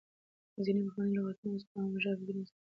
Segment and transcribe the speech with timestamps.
[0.63, 2.53] ځینې پخواني لغاتونه اوس په عامه ژبه کې نه استعمالېږي.